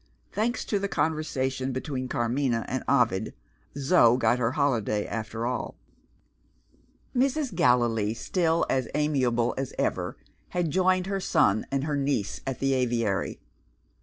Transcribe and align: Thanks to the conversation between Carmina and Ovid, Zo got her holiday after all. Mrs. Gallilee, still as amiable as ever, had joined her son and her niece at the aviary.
Thanks 0.31 0.65
to 0.65 0.79
the 0.79 0.87
conversation 0.87 1.71
between 1.73 2.07
Carmina 2.07 2.65
and 2.67 2.83
Ovid, 2.89 3.35
Zo 3.77 4.17
got 4.17 4.39
her 4.39 4.53
holiday 4.53 5.05
after 5.05 5.45
all. 5.45 5.75
Mrs. 7.15 7.53
Gallilee, 7.53 8.15
still 8.15 8.65
as 8.67 8.87
amiable 8.95 9.53
as 9.59 9.75
ever, 9.77 10.17
had 10.49 10.71
joined 10.71 11.05
her 11.05 11.19
son 11.19 11.67
and 11.69 11.83
her 11.83 11.95
niece 11.95 12.41
at 12.47 12.57
the 12.57 12.73
aviary. 12.73 13.41